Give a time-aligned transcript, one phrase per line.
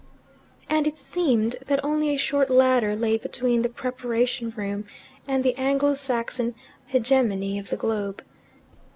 [0.67, 4.85] And it seemed that only a short ladder lay between the preparation room
[5.27, 6.55] and the Anglo Saxon
[6.87, 8.23] hegemony of the globe.